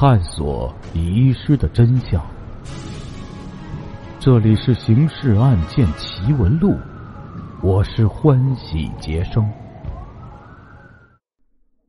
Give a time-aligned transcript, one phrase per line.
[0.00, 2.26] 探索遗失的真相。
[4.18, 6.70] 这里是《刑事案件奇闻录》，
[7.62, 9.46] 我是欢喜杰生。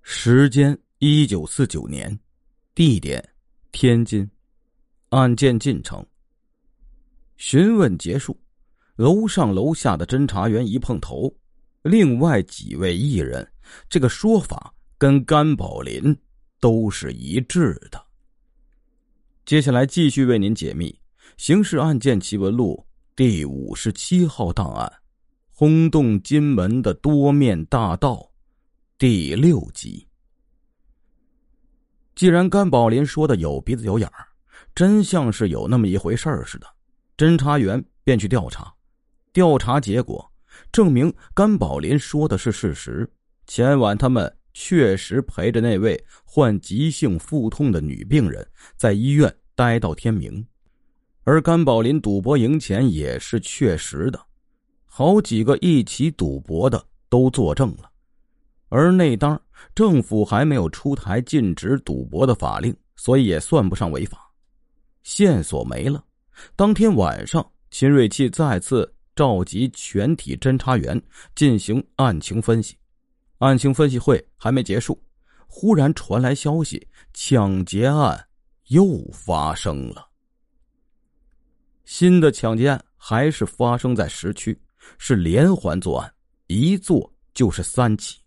[0.02, 2.20] 时间：一九四九年，
[2.76, 3.26] 地点：
[3.72, 4.30] 天津。
[5.12, 6.06] 案件进程：
[7.38, 8.38] 询问结束，
[8.98, 11.34] 楼上楼下的侦查员一碰头，
[11.82, 13.50] 另外几位艺人
[13.88, 16.14] 这个说法跟甘宝林。
[16.62, 18.02] 都是一致的。
[19.44, 20.90] 接下来继续为您解密
[21.36, 24.90] 《刑事案件奇闻录》第五十七号档案——
[25.52, 28.32] 轰动金门的多面大盗
[28.98, 30.08] 第六集。
[32.16, 34.28] 既然甘宝林说的有鼻子有眼儿，
[34.76, 36.68] 真像是有那么一回事儿似的，
[37.18, 38.72] 侦查员便去调查。
[39.34, 40.32] 调查结果
[40.72, 43.12] 证明甘宝林说的是事实。
[43.48, 44.32] 前晚他们。
[44.54, 50.46] 确实陪着那位患急性腹痛的女病人在医院待到天明，
[51.24, 54.20] 而甘宝林赌博赢钱也是确实的，
[54.86, 57.90] 好几个一起赌博的都作证了。
[58.70, 59.40] 而那当
[59.76, 64.32] 政府还没有出台禁止赌博的法令，所以也算不上违法。
[65.04, 66.04] 线索没了，
[66.56, 71.02] 当天晚上，秦瑞气再次召集全体侦查员
[71.36, 72.76] 进行案情分析。
[73.42, 75.02] 案情分析会还没结束，
[75.48, 78.28] 忽然传来消息：抢劫案
[78.68, 80.08] 又发生了。
[81.84, 84.56] 新的抢劫案还是发生在市区，
[85.00, 86.14] 是连环作案，
[86.46, 88.20] 一做就是三起。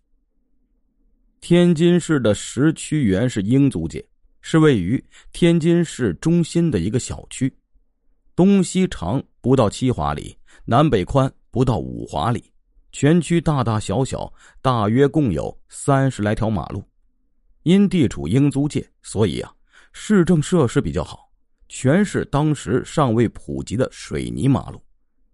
[1.39, 4.05] 天津市的石区原是英租界，
[4.41, 7.51] 是位于天津市中心的一个小区，
[8.35, 12.51] 东西长不到七华里，南北宽不到五华里。
[12.95, 16.81] 全区大大小小大约共有三十来条马路，
[17.63, 19.53] 因地处英租界，所以啊，
[19.91, 21.29] 市政设施比较好，
[21.67, 24.81] 全是当时尚未普及的水泥马路，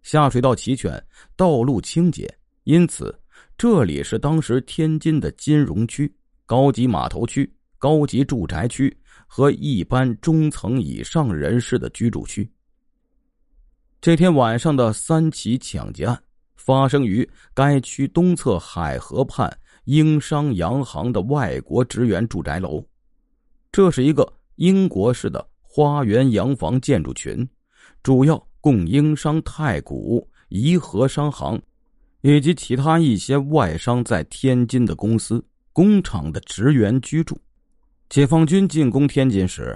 [0.02, 0.92] 下水道齐全，
[1.36, 2.28] 道路清洁，
[2.64, 3.16] 因此
[3.56, 6.12] 这里是当时天津的金融区、
[6.48, 7.48] 高级码头区、
[7.78, 8.92] 高级住宅区
[9.28, 12.52] 和一般中层以上人士的居住区。
[14.02, 16.24] 这天晚上的三起抢劫案。
[16.64, 19.52] 发生于该区东侧海河畔
[19.86, 22.86] 英商洋行的外国职员住宅楼，
[23.72, 27.48] 这是一个英国式的花园洋房建筑群，
[28.04, 31.60] 主要供英商太古、怡和商行
[32.22, 35.44] 以及其他一些外商在天津的公司、
[35.74, 37.36] 工厂的职员居住。
[38.08, 39.76] 解放军进攻天津时，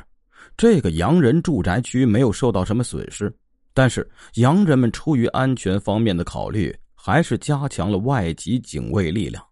[0.56, 3.36] 这个洋人住宅区没有受到什么损失。
[3.76, 9.46] 但是洋人们出于安全方面的考虑，还是加强了外籍警卫力量。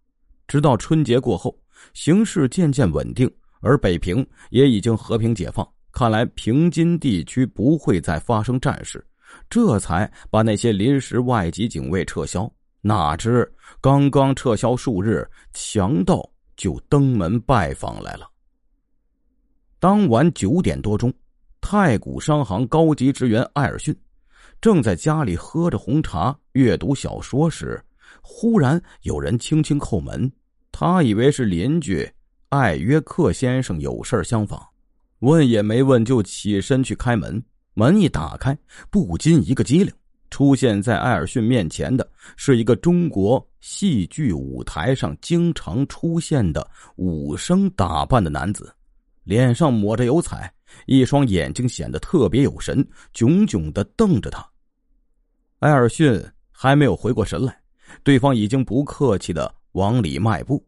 [0.47, 1.53] 直到春节过后，
[1.93, 3.29] 形势渐渐稳定，
[3.59, 9.05] 而北平也已经和平解放，看来平津地区不会再发生战事，
[9.49, 12.49] 这才把那些临时外籍警卫撤销。
[12.79, 16.23] 哪知刚刚撤销数日，强盗
[16.55, 18.29] 就登门拜访来了。
[19.79, 21.13] 当晚九点多钟，
[21.59, 23.93] 太古商行高级职员艾尔逊。
[24.63, 27.83] 正在家里喝着红茶、阅读小说时，
[28.21, 30.31] 忽然有人轻轻叩门。
[30.71, 32.09] 他以为是邻居
[32.47, 34.65] 艾约克先生有事相访，
[35.19, 37.43] 问也没问就起身去开门。
[37.73, 38.57] 门一打开，
[38.89, 39.93] 不禁一个机灵，
[40.29, 48.73] 出现在艾尔逊面前的是一个中国戏剧舞台上经常出现的武生打扮的男子，
[49.25, 50.49] 脸上抹着油彩，
[50.85, 54.41] 一双眼睛显得特别有神，炯炯的瞪着他。
[55.63, 57.57] 艾尔逊还没有回过神来，
[58.03, 60.61] 对方已经不客气的往里迈步。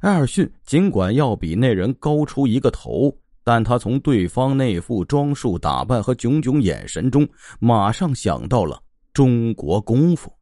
[0.00, 7.24] 艾尔逊尽管要比那人高出一个头，但他从对方那副装束打扮和炯炯眼神中，
[7.60, 8.82] 马上想到了
[9.14, 10.32] 中国功夫，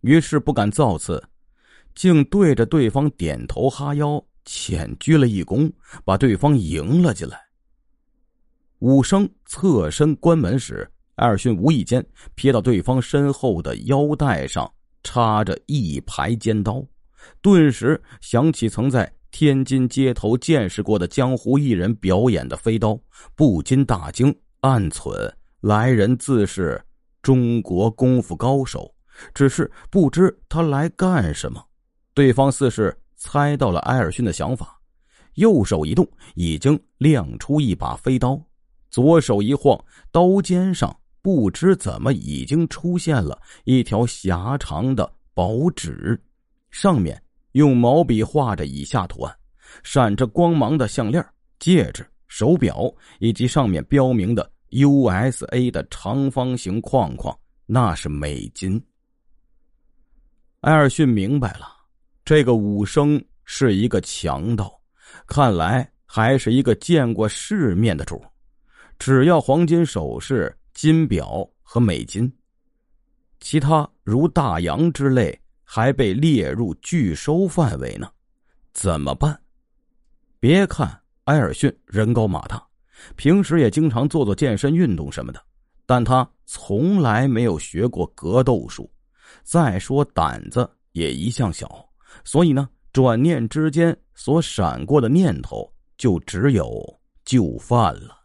[0.00, 1.22] 于是不敢造次，
[1.94, 5.70] 竟对着对方点头哈腰，浅鞠了一躬，
[6.04, 7.40] 把对方迎了进来。
[8.80, 10.90] 武生侧身关门时。
[11.16, 12.04] 艾尔逊无意间
[12.36, 14.70] 瞥到对方身后的腰带上
[15.02, 16.84] 插着一排尖刀，
[17.40, 22.98] 顿时想起曾在天津街头见识过的江湖艺人表演的飞刀，
[23.34, 25.30] 不禁大惊，暗忖
[25.60, 26.82] 来人自是
[27.22, 28.94] 中国功夫高手，
[29.32, 31.64] 只是不知他来干什么。
[32.12, 34.78] 对方似是猜到了艾尔逊的想法，
[35.34, 38.38] 右手一动，已经亮出一把飞刀，
[38.90, 40.94] 左手一晃，刀尖上。
[41.26, 46.16] 不知怎么，已经出现了一条狭长的薄纸，
[46.70, 47.20] 上面
[47.50, 49.36] 用毛笔画着以下图案：
[49.82, 51.26] 闪着光芒的项链、
[51.58, 52.88] 戒指、手表
[53.18, 57.36] 以及上面标明的 USA 的长方形框框，
[57.66, 58.80] 那是美金。
[60.60, 61.66] 艾尔逊明白了，
[62.24, 64.80] 这个武生是一个强盗，
[65.26, 68.24] 看来还是一个见过世面的主。
[68.96, 72.32] 只要黄金首饰、金表和美金，
[73.40, 78.08] 其他如大洋之类还被列入拒收范围呢。
[78.72, 79.36] 怎么办？
[80.38, 80.88] 别看
[81.24, 82.64] 埃尔逊人高马大，
[83.16, 85.42] 平时也经常做做健身运动什么的，
[85.86, 88.88] 但他从来没有学过格斗术。
[89.42, 91.84] 再说胆子也一向小，
[92.22, 95.68] 所以呢，转念之间所闪过的念头
[95.98, 98.15] 就只有就范了。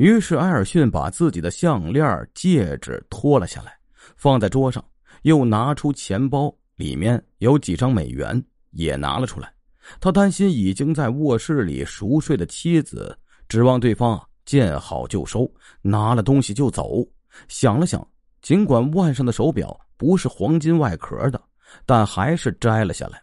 [0.00, 3.78] 于是埃尔逊把自己的项链、戒指脱了下来，
[4.16, 4.82] 放在桌上，
[5.24, 8.42] 又拿出钱包，里面有几张美元。
[8.70, 9.52] 也拿了出来，
[10.00, 13.14] 他担心已经在卧室里熟睡的妻子，
[13.46, 15.46] 指望对方见好就收，
[15.82, 17.06] 拿了东西就走。
[17.46, 18.02] 想了想，
[18.40, 21.42] 尽管腕上的手表不是黄金外壳的，
[21.84, 23.22] 但还是摘了下来。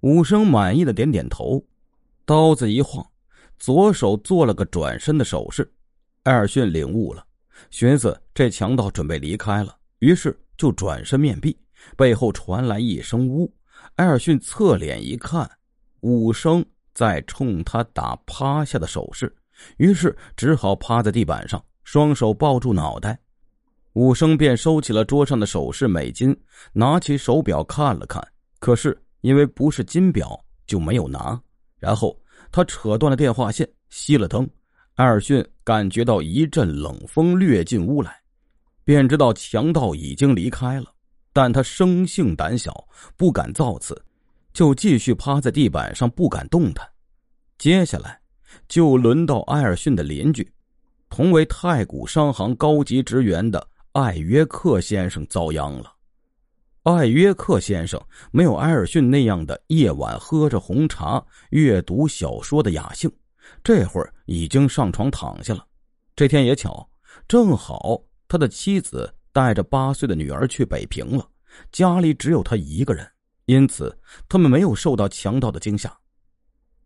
[0.00, 1.64] 武生满意的点点头，
[2.26, 3.02] 刀子一晃，
[3.58, 5.70] 左手做了个转身的手势。
[6.24, 7.24] 艾尔逊领悟了，
[7.70, 11.58] 寻思这强盗准备离开了，于是就转身面壁，
[11.96, 13.52] 背后传来一声“呜”。
[13.96, 15.48] 艾尔逊侧脸一看，
[16.00, 19.34] 武生在冲他打趴下的手势，
[19.76, 23.18] 于是只好趴在地板上，双手抱住脑袋。
[23.94, 26.36] 武生便收起了桌上的首饰美金，
[26.72, 28.22] 拿起手表看了看，
[28.60, 31.40] 可是因为不是金表，就没有拿。
[31.78, 32.16] 然后
[32.50, 34.48] 他扯断了电话线，熄了灯。
[34.94, 38.20] 艾尔逊感觉到一阵冷风掠进屋来，
[38.84, 40.86] 便知道强盗已经离开了。
[41.32, 44.00] 但他生性胆小，不敢造次，
[44.52, 46.84] 就继续趴在地板上不敢动弹。
[47.58, 48.18] 接下来，
[48.66, 50.50] 就轮到埃尔逊的邻居，
[51.08, 55.92] 同为太古商行高级职员的艾约克先生遭殃了。
[56.82, 63.10] 艾约克先生没有埃尔逊那样的夜晚喝着红茶、阅读小说的雅兴，
[63.62, 65.64] 这会儿已经上床躺下了。
[66.16, 66.88] 这天也巧，
[67.26, 69.14] 正好他的妻子。
[69.30, 71.24] 带着八岁的女儿去北平了，
[71.70, 73.08] 家里只有他一个人，
[73.44, 73.96] 因此
[74.28, 75.96] 他们没有受到强盗的惊吓。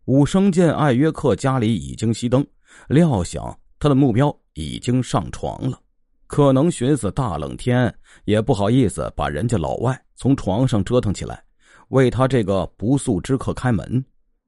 [0.05, 2.45] 武生见艾约克家里已经熄灯，
[2.89, 5.79] 料想他的目标已经上床了，
[6.27, 7.93] 可能寻思大冷天
[8.25, 11.43] 也不好意思把人家老外从床上折腾起来，
[11.89, 14.03] 为他这个不速之客开门，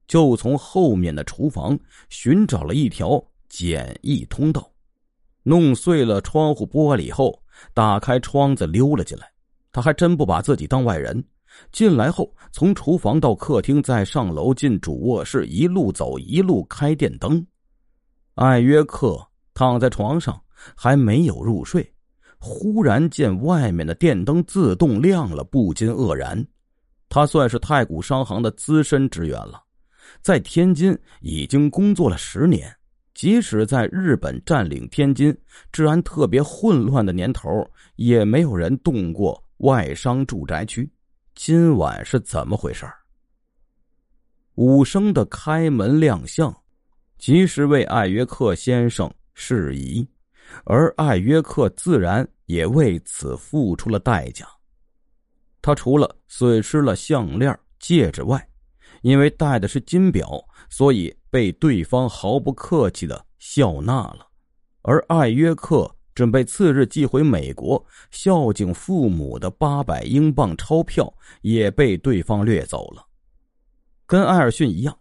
[0.08, 1.78] 就从后面的厨房
[2.10, 4.70] 寻找了一条简易通道，
[5.44, 7.40] 弄碎了窗户玻璃后。
[7.74, 9.32] 打开窗子溜了进来，
[9.72, 11.24] 他还真不把自己当外人。
[11.72, 17.48] 进来后，从厨房到客厅，再上楼进主卧室，一路走一路开电灯。
[18.34, 20.38] 艾约克躺在床上
[20.76, 21.94] 还没有入睡，
[22.40, 26.46] 忽然见外面的电灯自动亮了，不禁愕然。
[27.10, 29.62] 他算是太古商行的资深职员了，
[30.22, 32.76] 在天津已经工作了十年。
[33.14, 35.34] 即使在日本占领天津、
[35.72, 37.66] 治安特别混乱的年头，
[37.96, 40.92] 也没有人动过外商住宅区。
[41.34, 42.86] 今晚是怎么回事
[44.56, 46.54] 武生的开门亮相，
[47.18, 50.06] 及时为艾约克先生释疑，
[50.66, 54.48] 而艾约克自然也为此付出了代价。
[55.62, 58.48] 他除了损失了项链、戒指外，
[59.02, 61.16] 因为戴的是金表，所以。
[61.36, 64.26] 被对方毫不客气的笑纳了，
[64.84, 73.06] 而艾约克准备次日寄回美国孝敬父母的八百英镑钞票也被对方掠走了。
[74.06, 74.98] 跟艾尔逊一样，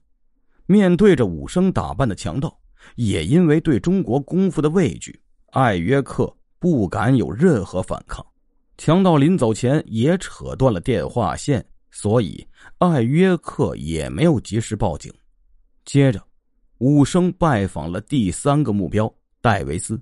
[0.66, 2.60] 面对着武生打扮的强盗，
[2.96, 5.22] 也因为对中国功夫的畏惧，
[5.54, 8.25] 艾约克不敢有任何反抗。
[8.76, 12.44] 强盗临走前也扯断了电话线，所以
[12.78, 15.12] 艾约克也没有及时报警。
[15.84, 16.20] 接着，
[16.78, 20.00] 武生拜访了第三个目标戴维斯。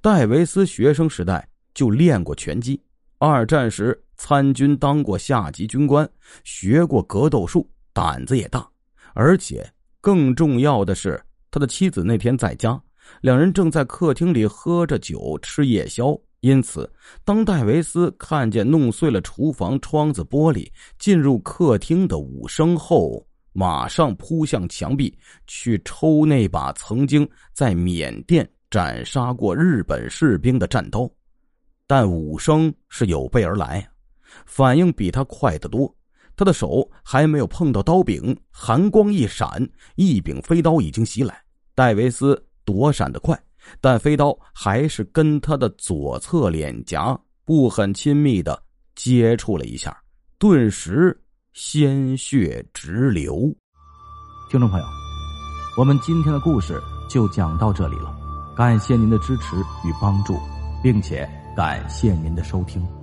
[0.00, 2.80] 戴维斯学生时代就练过拳击，
[3.18, 6.08] 二战时参军当过下级军官，
[6.44, 8.66] 学过格斗术，胆子也大。
[9.12, 12.82] 而且更重要的是，他的妻子那天在家，
[13.20, 16.18] 两人正在客厅里喝着酒吃夜宵。
[16.40, 16.92] 因此，
[17.24, 20.68] 当戴维斯看见弄碎了厨房窗子玻璃
[20.98, 25.16] 进入客厅的武生后，马上扑向墙壁，
[25.46, 31.08] 去抽那把曾经在缅甸斩杀过日本士兵的战刀，
[31.86, 33.88] 但武生是有备而来，
[34.44, 35.94] 反应比他快得多。
[36.34, 41.40] 他的手还没有碰到刀柄，寒光一闪，一柄飞刀已经袭来。
[41.74, 43.38] 戴维斯躲闪的快，
[43.80, 48.62] 但飞刀还是跟他的左侧脸颊不很亲密的
[48.94, 49.96] 接触了一下，
[50.38, 51.18] 顿时
[51.52, 53.52] 鲜血直流。
[54.50, 54.86] 听众朋友，
[55.78, 58.14] 我们今天的故事就讲到这里了，
[58.56, 60.38] 感谢您的支持与帮助，
[60.82, 63.01] 并且感谢您的收听。